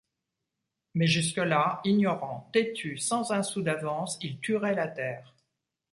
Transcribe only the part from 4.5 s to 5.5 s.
la terre.